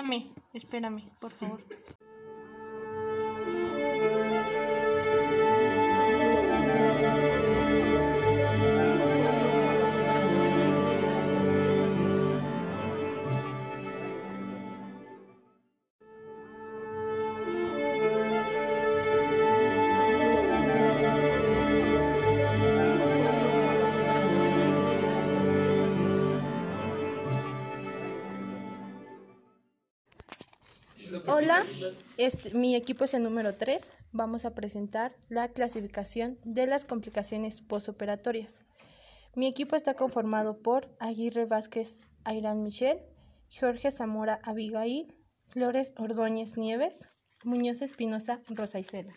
[0.00, 1.60] Espérame, espérame, por favor.
[31.42, 31.64] Hola,
[32.52, 33.92] mi equipo es el número 3.
[34.12, 38.60] Vamos a presentar la clasificación de las complicaciones postoperatorias.
[39.34, 42.98] Mi equipo está conformado por Aguirre Vázquez Ayrán Michel,
[43.58, 45.14] Jorge Zamora Abigail,
[45.48, 47.08] Flores Ordóñez Nieves,
[47.42, 49.14] Muñoz Espinosa Rosa Isela.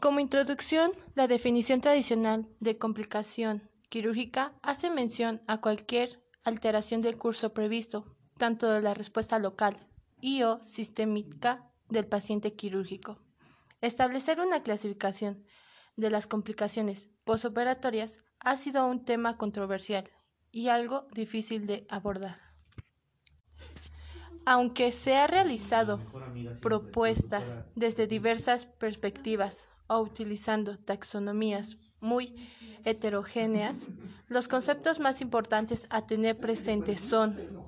[0.00, 7.52] Como introducción, la definición tradicional de complicación quirúrgica hace mención a cualquier alteración del curso
[7.52, 9.76] previsto tanto de la respuesta local
[10.20, 13.18] y o sistémica del paciente quirúrgico.
[13.80, 15.44] Establecer una clasificación
[15.96, 20.04] de las complicaciones posoperatorias ha sido un tema controversial
[20.52, 22.40] y algo difícil de abordar.
[24.44, 26.00] Aunque se ha realizado
[26.62, 32.36] propuestas desde diversas perspectivas o utilizando taxonomías muy
[32.84, 33.88] heterogéneas,
[34.28, 37.65] los conceptos más importantes a tener presentes son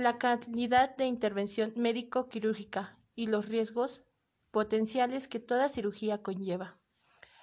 [0.00, 4.02] la calidad de intervención médico-quirúrgica y los riesgos
[4.50, 6.78] potenciales que toda cirugía conlleva.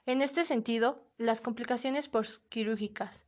[0.07, 3.25] En este sentido, las complicaciones postquirúrgicas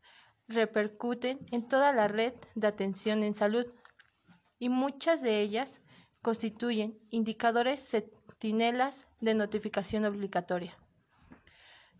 [0.47, 3.71] repercuten en toda la red de atención en salud
[4.57, 5.79] y muchas de ellas
[6.23, 10.75] constituyen indicadores centinelas de notificación obligatoria.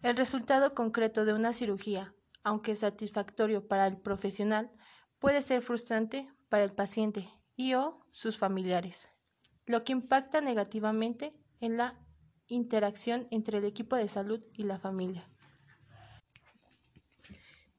[0.01, 2.11] El resultado concreto de una cirugía,
[2.43, 4.71] aunque satisfactorio para el profesional,
[5.19, 9.07] puede ser frustrante para el paciente y o sus familiares,
[9.65, 11.99] lo que impacta negativamente en la
[12.47, 15.29] interacción entre el equipo de salud y la familia.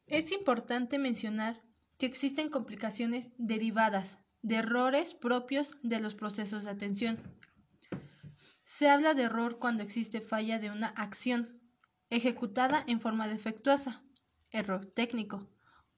[0.07, 1.61] Es importante mencionar
[1.99, 7.19] que existen complicaciones derivadas de errores propios de los procesos de atención.
[8.65, 11.61] Se habla de error cuando existe falla de una acción
[12.09, 14.03] ejecutada en forma defectuosa,
[14.51, 15.49] error técnico,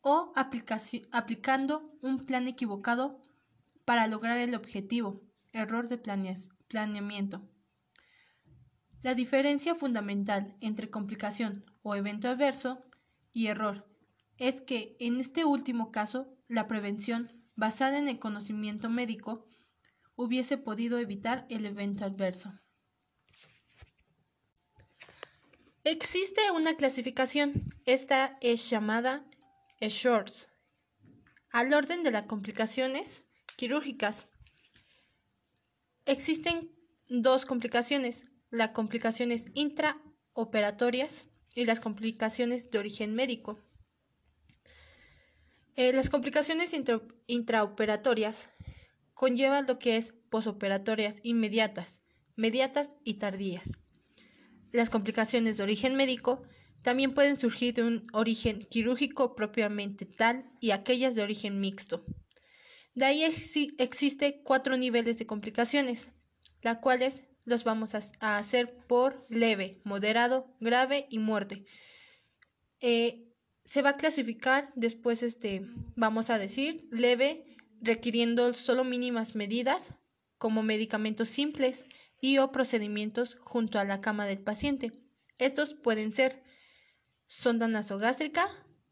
[0.03, 3.21] o aplicando un plan equivocado
[3.85, 5.99] para lograr el objetivo, error de
[6.69, 7.49] planeamiento.
[9.03, 12.85] La diferencia fundamental entre complicación o evento adverso
[13.33, 13.89] y error
[14.39, 19.47] es que en este último caso la prevención basada en el conocimiento médico
[20.15, 22.53] hubiese podido evitar el evento adverso.
[25.85, 29.27] Existe una clasificación, esta es llamada
[29.89, 30.49] Shorts.
[31.51, 33.25] Al orden de las complicaciones
[33.57, 34.27] quirúrgicas.
[36.07, 36.71] Existen
[37.09, 43.61] dos complicaciones, las complicaciones intraoperatorias y las complicaciones de origen médico.
[45.77, 46.75] Eh, las complicaciones
[47.27, 48.51] intraoperatorias
[49.15, 52.01] conllevan lo que es posoperatorias inmediatas,
[52.37, 53.79] mediatas y tardías.
[54.71, 56.43] Las complicaciones de origen médico
[56.83, 62.05] también pueden surgir de un origen quirúrgico propiamente tal y aquellas de origen mixto.
[62.95, 66.11] De ahí existe cuatro niveles de complicaciones,
[66.61, 71.65] las cuales los vamos a, hacer por leve, moderado, grave y muerte.
[72.81, 73.33] Eh,
[73.65, 75.63] se va a clasificar después, este,
[75.97, 77.45] vamos a decir, leve,
[77.81, 79.95] requiriendo solo mínimas medidas,
[80.37, 81.87] como medicamentos simples
[82.21, 84.93] y o procedimientos junto a la cama del paciente.
[85.39, 86.43] Estos pueden ser
[87.33, 88.47] sonda nasogástrica,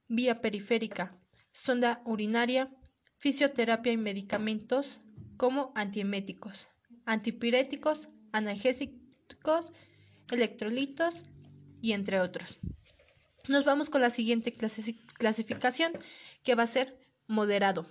[0.09, 1.15] vía periférica,
[1.53, 2.71] sonda urinaria,
[3.19, 4.99] fisioterapia y medicamentos
[5.37, 6.69] como antieméticos,
[7.05, 9.73] antipiréticos, analgésicos,
[10.31, 11.17] electrolitos
[11.83, 12.61] y entre otros.
[13.47, 14.57] Nos vamos con la siguiente
[15.19, 15.93] clasificación
[16.43, 17.87] que va a ser moderado.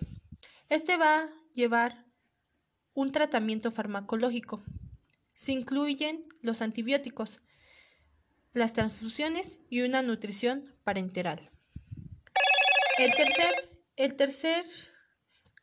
[0.68, 2.06] Este va a llevar
[2.94, 4.64] un tratamiento farmacológico.
[5.34, 7.40] Se incluyen los antibióticos,
[8.54, 11.40] las transfusiones y una nutrición parenteral.
[12.98, 14.66] El tercer, el tercer,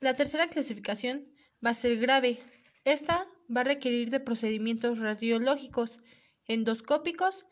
[0.00, 1.26] la tercera clasificación
[1.64, 2.38] va a ser grave.
[2.84, 5.98] Esta va a requerir de procedimientos radiológicos,
[6.46, 7.46] endoscópicos,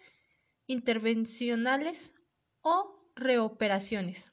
[0.67, 2.13] intervencionales
[2.63, 4.33] o reoperaciones.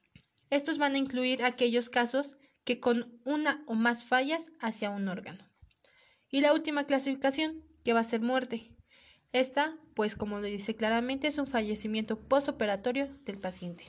[0.50, 5.50] Estos van a incluir aquellos casos que con una o más fallas hacia un órgano.
[6.30, 8.71] Y la última clasificación, que va a ser muerte.
[9.33, 13.86] Esta, pues como lo dice claramente, es un fallecimiento postoperatorio del paciente.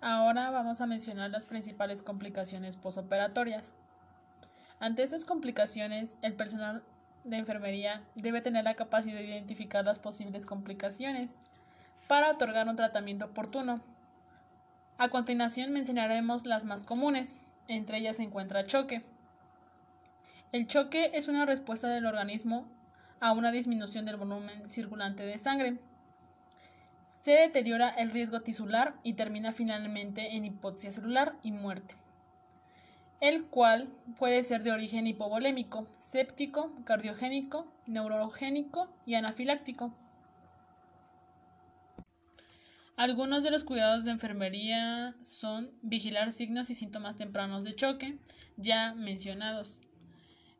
[0.00, 3.74] Ahora vamos a mencionar las principales complicaciones posoperatorias.
[4.78, 6.84] Ante estas complicaciones, el personal
[7.24, 11.38] de enfermería debe tener la capacidad de identificar las posibles complicaciones
[12.06, 13.80] para otorgar un tratamiento oportuno.
[14.98, 17.34] A continuación mencionaremos las más comunes,
[17.66, 19.02] entre ellas se encuentra choque.
[20.52, 22.68] El choque es una respuesta del organismo
[23.24, 25.78] a una disminución del volumen circulante de sangre.
[27.04, 31.96] Se deteriora el riesgo tisular y termina finalmente en hipoxia celular y muerte
[33.24, 33.88] el cual
[34.18, 39.94] puede ser de origen hipovolémico, séptico, cardiogénico, neurogénico y anafiláctico.
[42.96, 48.18] Algunos de los cuidados de enfermería son vigilar signos y síntomas tempranos de choque,
[48.58, 49.80] ya mencionados,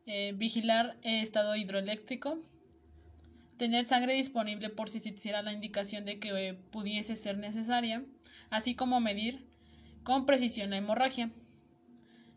[0.07, 2.39] eh, vigilar el estado hidroeléctrico,
[3.57, 8.03] tener sangre disponible por si se hiciera la indicación de que eh, pudiese ser necesaria,
[8.49, 9.45] así como medir
[10.03, 11.31] con precisión la hemorragia.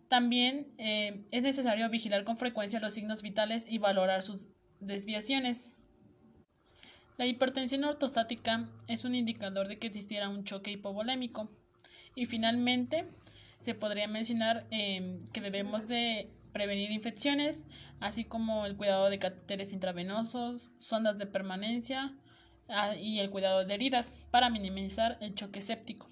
[0.09, 4.49] También eh, es necesario vigilar con frecuencia los signos vitales y valorar sus
[4.81, 5.71] desviaciones.
[7.19, 11.51] La hipertensión ortostática es un indicador de que existiera un choque hipovolémico.
[12.15, 13.05] Y finalmente,
[13.61, 17.67] se podría mencionar em, que debemos de prevenir infecciones,
[18.01, 22.17] así como el cuidado de catéteres intravenosos, sondas de permanencia
[22.69, 26.11] ah, y el cuidado de heridas para minimizar el choque séptico.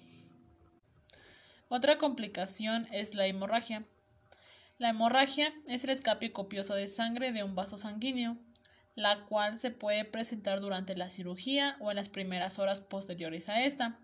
[1.67, 3.83] Otra complicación es la hemorragia.
[4.77, 8.37] La hemorragia es el escape copioso de sangre de un vaso sanguíneo,
[8.95, 13.65] la cual se puede presentar durante la cirugía o en las primeras horas posteriores a
[13.65, 13.99] esta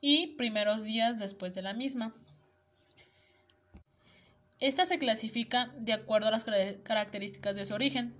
[0.00, 2.16] y primeros días después de la misma.
[4.60, 8.14] Esta se clasifica de acuerdo a las características de su origen,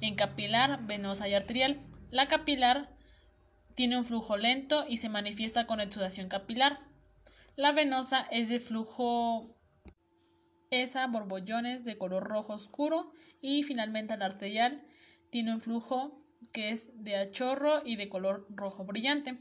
[0.00, 1.80] en capilar, venosa y arterial.
[2.10, 2.90] La capilar
[3.74, 6.78] tiene un flujo lento y se manifiesta con exudación capilar.
[7.56, 9.56] La venosa es de flujo
[10.70, 13.10] esa borbollones de color rojo oscuro
[13.40, 14.84] y finalmente la arterial
[15.30, 19.38] tiene un flujo que es de achorro y de color rojo brillante.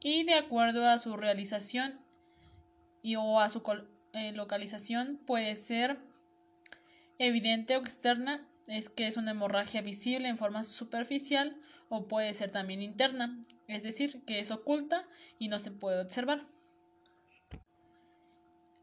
[0.00, 2.00] Y de acuerdo a su realización
[3.02, 3.62] y o a su
[4.12, 5.98] eh, localización puede ser
[7.18, 11.56] evidente o externa, es que es una hemorragia visible en forma superficial
[11.88, 15.06] o puede ser también interna, es decir, que es oculta
[15.38, 16.46] y no se puede observar.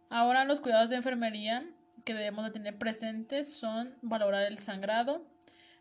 [0.10, 1.70] Ahora los cuidados de enfermería
[2.04, 5.28] que debemos de tener presentes son valorar el sangrado,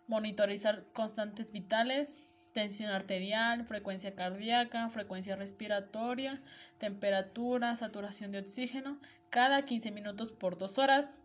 [0.06, 2.19] monitorizar constantes vitales,
[2.53, 6.43] tensión arterial, frecuencia cardíaca, frecuencia respiratoria,
[6.79, 8.99] temperatura, saturación de oxígeno,
[9.31, 11.17] cada 15 minutos por dos horas.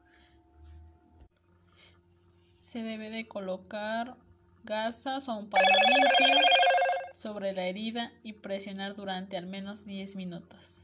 [2.58, 4.16] Se debe de colocar
[4.64, 6.42] gasas o un paño limpio
[7.14, 10.84] sobre la herida y presionar durante al menos 10 minutos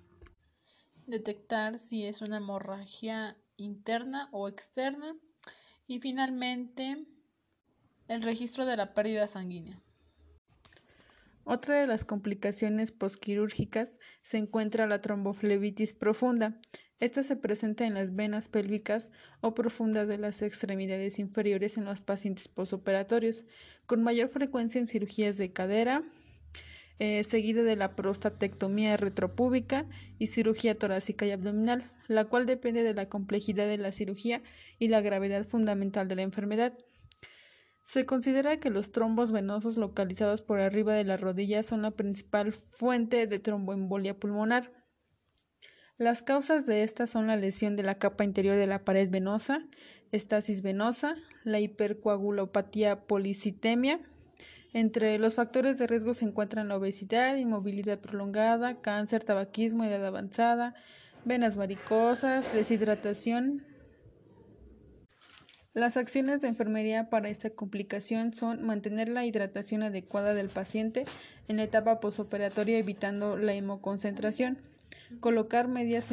[1.09, 5.15] detectar si es una hemorragia interna o externa
[5.87, 7.05] y finalmente
[8.07, 9.81] el registro de la pérdida sanguínea.
[11.43, 16.59] Otra de las complicaciones posquirúrgicas se encuentra la tromboflebitis profunda.
[16.99, 19.09] Esta se presenta en las venas pélvicas
[19.41, 23.45] o profundas de las extremidades inferiores en los pacientes posoperatorios,
[23.85, 26.03] con mayor frecuencia en cirugías de cadera,
[26.99, 29.85] eh, seguido de la prostatectomía retropúbica
[30.17, 34.41] y cirugía torácica y abdominal, la cual depende de la complejidad de la cirugía
[34.79, 36.77] y la gravedad fundamental de la enfermedad.
[37.85, 42.51] Se considera que los trombos venosos localizados por arriba de la rodilla son la principal
[42.51, 44.78] fuente de tromboembolia pulmonar.
[45.99, 49.65] Las causas de esta son la lesión de la capa interior de la pared venosa,
[50.13, 53.99] estasis venosa, la hipercoagulopatía policitemia,
[54.71, 60.73] entre los factores de riesgo se encuentran la obesidad, inmovilidad prolongada, cáncer, tabaquismo, edad avanzada,
[61.25, 63.65] venas varicosas, deshidratación.
[65.73, 71.03] Las acciones de enfermería para esta complicación son mantener la hidratación adecuada del paciente
[71.49, 74.59] en la etapa posoperatoria evitando la hemoconcentración,
[75.19, 76.09] colocar medias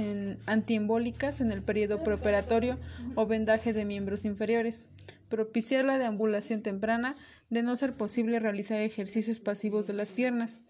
[0.46, 2.78] antiembólicas en el periodo preoperatorio
[3.14, 4.86] o vendaje de miembros inferiores,
[5.28, 7.14] propiciar la deambulación temprana,
[7.50, 10.62] de no ser posible realizar ejercicios pasivos de las piernas.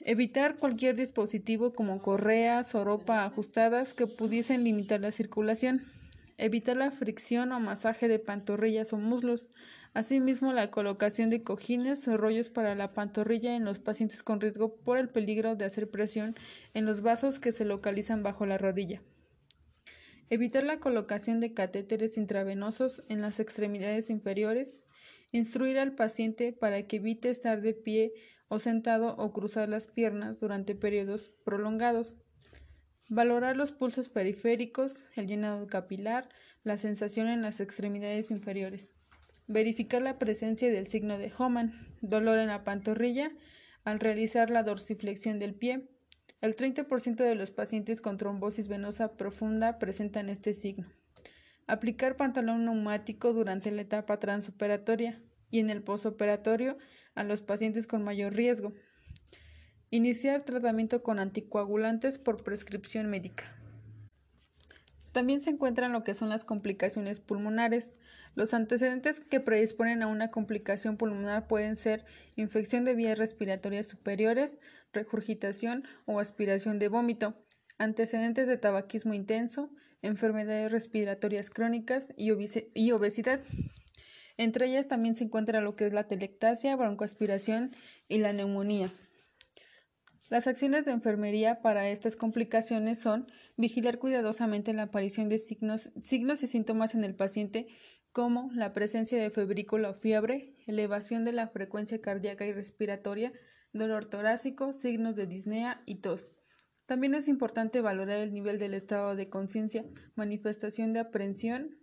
[0.00, 5.82] Evitar cualquier dispositivo como correas o ropa ajustadas que pudiesen limitar la circulación.
[6.38, 9.48] Evitar la fricción o masaje de pantorrillas o muslos.
[9.96, 14.76] Asimismo, la colocación de cojines o rollos para la pantorrilla en los pacientes con riesgo
[14.76, 16.36] por el peligro de hacer presión
[16.74, 19.00] en los vasos que se localizan bajo la rodilla.
[20.28, 24.82] Evitar la colocación de catéteres intravenosos en las extremidades inferiores
[25.32, 28.12] Instruir al paciente para que evite estar de pie
[28.48, 32.16] o sentado o cruzar las piernas durante periodos prolongados.
[33.08, 36.28] Valorar los pulsos periféricos, el llenado capilar,
[36.64, 38.94] la sensación en las extremidades inferiores.
[39.48, 43.30] Verificar la presencia del signo de Homan, dolor en la pantorrilla,
[43.84, 45.88] al realizar la dorsiflexión del pie.
[46.40, 50.86] El 30% de los pacientes con trombosis venosa profunda presentan este signo.
[51.68, 56.76] Aplicar pantalón neumático durante la etapa transoperatoria y en el posoperatorio
[57.14, 58.74] a los pacientes con mayor riesgo.
[59.90, 63.56] Iniciar tratamiento con anticoagulantes por prescripción médica.
[65.12, 67.96] También se encuentran lo que son las complicaciones pulmonares.
[68.36, 72.04] Los antecedentes que predisponen a una complicación pulmonar pueden ser
[72.36, 74.58] infección de vías respiratorias superiores,
[74.92, 77.34] regurgitación o aspiración de vómito,
[77.78, 79.70] antecedentes de tabaquismo intenso,
[80.02, 82.30] enfermedades respiratorias crónicas y,
[82.92, 83.40] obesidad.
[84.36, 87.74] Entre ellas también se encuentra lo que es la telectasia, broncoaspiración
[88.06, 88.90] y la neumonía.
[90.28, 96.42] Las acciones de enfermería para estas complicaciones son vigilar cuidadosamente la aparición de signos, signos
[96.42, 97.68] y síntomas en el paciente
[98.16, 103.30] como la presencia de febrícula o fiebre, elevación de la frecuencia cardíaca y respiratoria,
[103.74, 106.32] dolor torácico, signos de disnea y tos.
[106.86, 111.76] También es importante valorar el nivel del estado de conciencia, manifestación de aprensión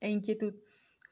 [0.00, 0.54] e inquietud,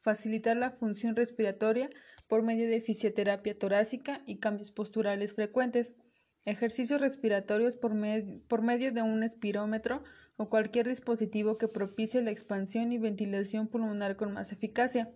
[0.01, 1.91] facilitar la función respiratoria
[2.27, 5.97] por medio de fisioterapia torácica y cambios posturales frecuentes,
[6.45, 10.03] Ejercicios respiratorios por, medio de un espirómetro
[10.43, 15.09] o cualquier dispositivo que propicie la expansión y ventilación pulmonar con más eficacia.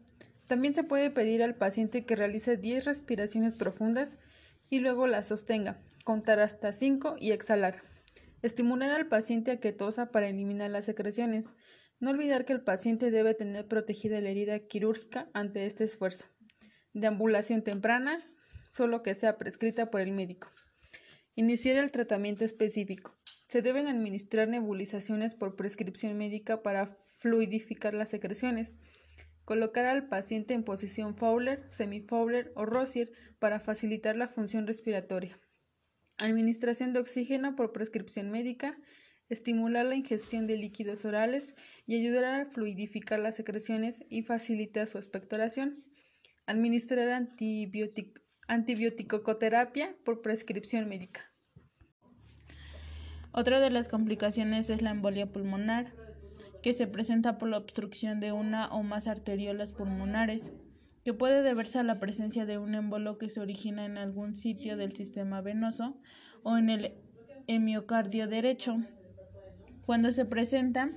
[0.47, 4.19] También se puede pedir al paciente que realice 10 respiraciones profundas
[4.71, 7.83] y luego las sostenga, contar hasta 5 y exhalar.
[8.43, 11.49] Estimular al paciente a que tosa para eliminar las secreciones.
[11.99, 16.27] No olvidar que el paciente debe tener protegida la herida quirúrgica ante este esfuerzo.
[16.93, 18.25] Deambulación temprana,
[18.71, 20.51] solo que sea prescrita por el médico.
[21.35, 23.19] Iniciar el tratamiento específico.
[23.49, 28.75] Se deben administrar nebulizaciones por prescripción médica para fluidificar las secreciones.
[29.45, 35.39] Colocar al paciente en posición Fowler, semi-Fowler o Rosier para facilitar la función respiratoria.
[36.19, 38.77] Administración de oxígeno por prescripción médica.
[39.29, 41.55] Estimular la ingestión de líquidos orales
[41.87, 45.85] y ayudar a fluidificar las secreciones y facilitar su expectoración.
[46.47, 51.36] Administrar antibióticos antibiótico-coterapia por prescripción médica.
[53.39, 55.93] Otra de las complicaciones es la embolia pulmonar,
[56.63, 60.53] que se presenta por la obstrucción de una o más arteriolas pulmonares,
[61.05, 64.79] que puede deberse a la presencia de un embolo que se origina en algún sitio
[64.79, 65.99] del sistema venoso
[66.45, 66.95] o en el
[67.47, 68.79] hemiocardio derecho.
[69.85, 70.89] Cuando se presenta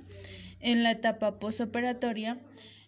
[0.62, 2.40] en la etapa posoperatoria,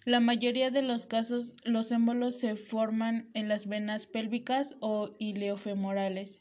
[0.05, 6.40] la mayoría de los casos, los émbolos se forman en las venas pélvicas o ileofemorales.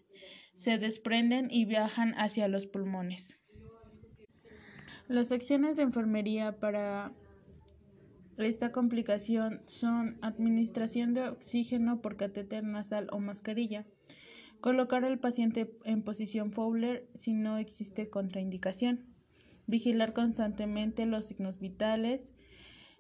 [0.61, 3.35] Se desprenden y viajan hacia los pulmones.
[5.09, 7.15] Las acciones de enfermería para
[8.37, 13.87] esta complicación son administración de oxígeno por catéter nasal o mascarilla,
[14.61, 19.07] colocar al paciente en posición Fowler si no existe contraindicación,
[19.67, 22.35] vigilar constantemente los signos vitales,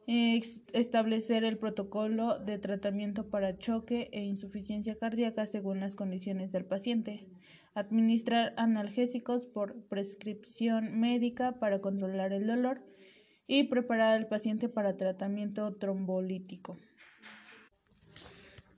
[0.06, 7.28] establecer el protocolo de tratamiento para choque e insuficiencia cardíaca según las condiciones del paciente,
[7.74, 12.82] administrar analgésicos por prescripción médica para controlar el dolor
[13.46, 16.76] y preparar al paciente para tratamiento trombolítico.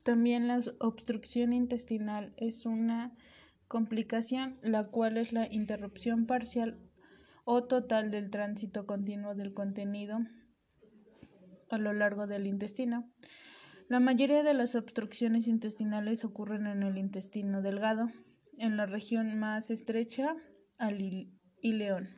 [0.03, 3.15] También la obstrucción intestinal es una
[3.69, 6.79] complicación, la cual es la interrupción parcial
[7.45, 10.19] o total del tránsito continuo del contenido
[11.71, 13.11] a lo largo del intestino.
[13.89, 18.09] La mayoría de las obstrucciones intestinales ocurren en el intestino delgado,
[18.59, 20.37] en la región más estrecha
[20.79, 21.29] al
[21.61, 22.09] ileón.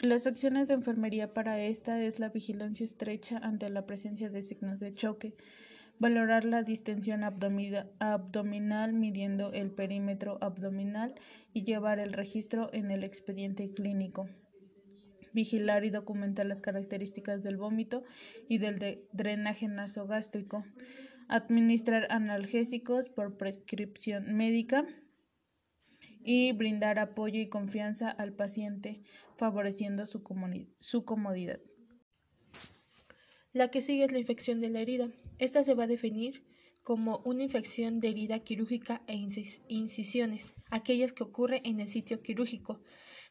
[0.00, 4.78] Las acciones de enfermería para esta es la vigilancia estrecha ante la presencia de signos
[4.78, 5.34] de choque,
[5.98, 11.14] valorar la distensión abdominal midiendo el perímetro abdominal
[11.54, 14.28] y llevar el registro en el expediente clínico
[15.36, 18.02] vigilar y documentar las características del vómito
[18.48, 20.64] y del drenaje nasogástrico,
[21.28, 24.86] administrar analgésicos por prescripción médica
[26.22, 29.00] y brindar apoyo y confianza al paciente,
[29.36, 31.60] favoreciendo su, comodidad.
[33.52, 35.08] La que sigue es la infección de la herida.
[35.38, 36.44] Esta se va a definir
[36.82, 39.14] como una infección de herida quirúrgica e
[39.68, 42.80] incisiones, aquellas que ocurren en el sitio quirúrgico,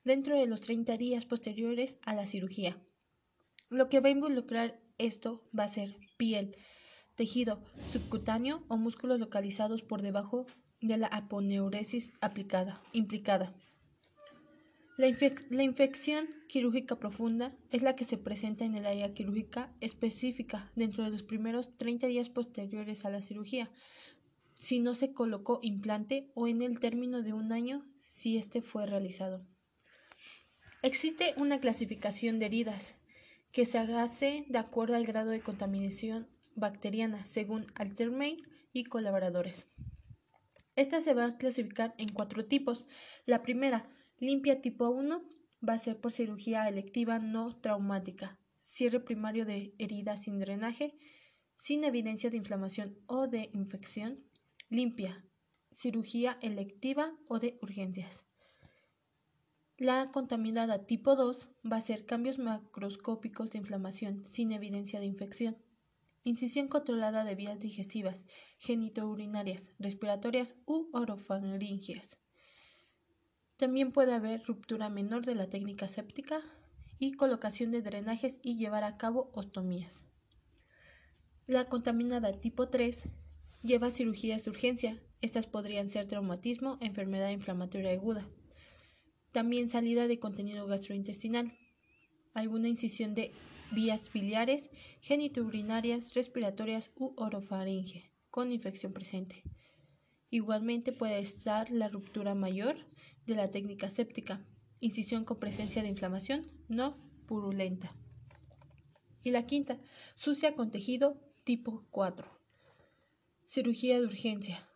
[0.03, 2.77] dentro de los 30 días posteriores a la cirugía.
[3.69, 6.55] Lo que va a involucrar esto va a ser piel,
[7.15, 10.45] tejido subcutáneo o músculos localizados por debajo
[10.81, 13.53] de la aponeuresis aplicada, implicada.
[14.97, 21.03] La, infección quirúrgica profunda es la que se presenta en el área quirúrgica específica dentro
[21.03, 23.69] de los primeros 30 días posteriores a la cirugía,
[24.57, 28.85] si no se colocó implante o en el término de un año si éste fue
[28.85, 29.45] realizado.
[30.81, 32.95] Existe una clasificación de heridas
[33.51, 38.37] que se hace de acuerdo al grado de contaminación bacteriana según Altermain
[38.73, 39.67] y colaboradores.
[40.75, 42.85] Esta se va a clasificar en cuatro tipos.
[43.25, 45.23] La primera, limpia tipo 1,
[45.67, 50.97] va a ser por cirugía electiva no traumática, cierre primario de herida sin drenaje,
[51.57, 54.23] sin evidencia de inflamación o de infección,
[54.69, 55.23] limpia,
[55.71, 58.25] cirugía electiva o de urgencias.
[59.77, 65.57] La contaminada tipo 2 va a ser cambios macroscópicos de inflamación sin evidencia de infección,
[66.25, 68.23] incisión controlada de vías digestivas,
[68.57, 72.17] genitourinarias, respiratorias u orofaringias.
[73.57, 76.41] También puede haber ruptura menor de la técnica séptica
[76.99, 80.03] y colocación de drenajes y llevar a cabo ostomías.
[81.45, 83.03] La contaminada tipo 3
[83.61, 84.99] lleva cirugías de urgencia.
[85.21, 88.27] Estas podrían ser traumatismo, enfermedad inflamatoria aguda.
[89.31, 91.53] También salida de contenido gastrointestinal,
[92.33, 93.31] alguna incisión de
[93.75, 99.43] vías biliares, genitourinarias, respiratorias u orofaringe, con infección presente.
[100.31, 102.77] Igualmente puede estar la ruptura mayor
[103.27, 104.43] de la técnica séptica,
[104.79, 107.95] incisión con presencia de inflamación no purulenta.
[109.23, 109.79] Y la quinta,
[110.15, 112.27] sucia con tejido tipo 4.
[113.45, 114.67] Cirugía de urgencia,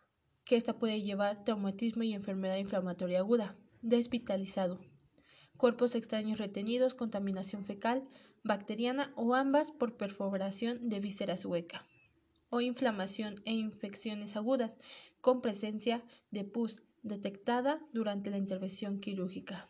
[0.44, 4.80] que esta puede llevar traumatismo y enfermedad inflamatoria aguda, desvitalizado,
[5.60, 8.02] cuerpos extraños retenidos, contaminación fecal,
[8.42, 11.86] bacteriana o ambas por perforación de vísceras hueca,
[12.48, 14.74] o inflamación e infecciones agudas
[15.20, 19.68] con presencia de pus detectada durante la intervención quirúrgica.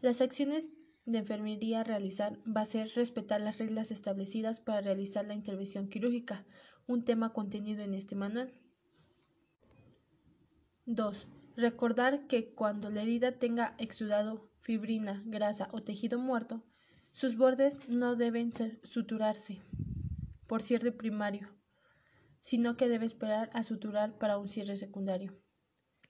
[0.00, 0.70] Las acciones
[1.04, 5.88] de enfermería a realizar va a ser respetar las reglas establecidas para realizar la intervención
[5.88, 6.44] quirúrgica,
[6.88, 8.52] un tema contenido en este manual.
[10.86, 11.28] 2.
[11.56, 16.62] Recordar que cuando la herida tenga exudado, fibrina, grasa o tejido muerto,
[17.12, 19.62] sus bordes no deben suturarse
[20.46, 21.48] por cierre primario,
[22.40, 25.34] sino que debe esperar a suturar para un cierre secundario.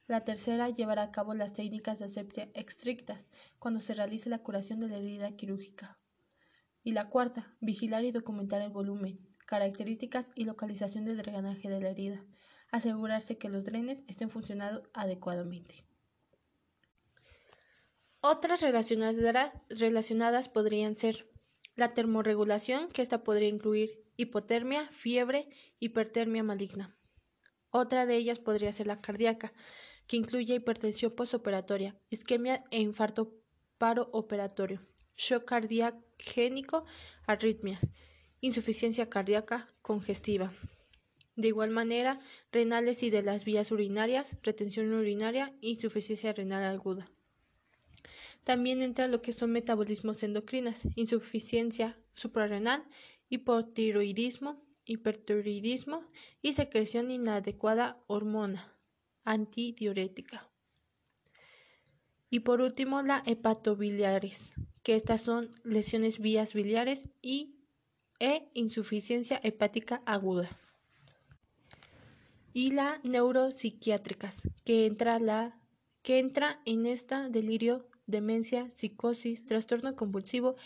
[0.09, 3.29] La tercera, llevará a cabo las técnicas de asepsia estrictas
[3.61, 5.97] cuando se realice la curación de la herida quirúrgica.
[6.83, 11.91] Y la cuarta, vigilar y documentar el volumen, características y localización del drenaje de la
[11.91, 12.25] herida.
[12.71, 15.87] Asegurarse que los drenes estén funcionando adecuadamente.
[18.21, 21.31] Otras relacionadas, podrían ser
[21.77, 25.49] la termorregulación, que esta podría incluir hipotermia, fiebre,
[25.79, 26.97] hipertermia maligna.
[27.71, 29.53] Otra de ellas podría ser la cardíaca,
[30.07, 33.35] que incluye hipertensión postoperatoria, isquemia e infarto
[33.79, 36.85] operatorio, shock cardiogénico,
[37.27, 37.91] arritmias,
[38.41, 40.53] insuficiencia cardíaca congestiva.
[41.37, 42.19] De igual manera,
[42.51, 47.11] renales y de las vías urinarias, retención urinaria, insuficiencia renal aguda.
[48.43, 52.85] También entra lo que son metabolismos endocrinas, insuficiencia suprarrenal,
[53.29, 56.05] hipotiroidismo, hipertiroidismo
[56.41, 58.73] y secreción inadecuada hormona
[59.25, 60.49] antidiurética.
[62.31, 67.57] Y por último, la hepatobiliaris, que estas son lesiones vías biliares y
[68.21, 70.49] e insuficiencia hepática aguda.
[72.57, 75.61] Y la neuropsiquiátricas, que entra, la,
[76.03, 80.57] que entra en esta delirio, demencia, psicosis, trastorno convulsivo,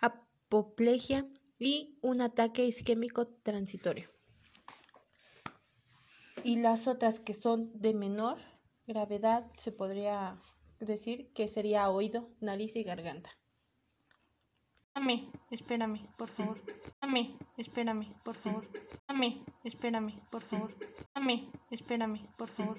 [0.00, 1.26] apoplejia
[1.58, 4.08] y un ataque isquémico transitorio
[6.44, 8.38] y las otras que son de menor
[8.86, 10.38] gravedad se podría
[10.78, 13.30] decir que sería oído, nariz y garganta.
[14.94, 16.58] Espérame, espérame, por favor.
[16.58, 18.64] Espérame, espérame, por favor.
[19.06, 20.70] Espérame, espérame, por favor.
[20.80, 22.78] Espérame, espérame, por favor.